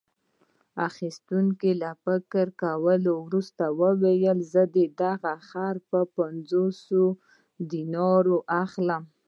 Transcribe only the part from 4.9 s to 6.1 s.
دغه خر په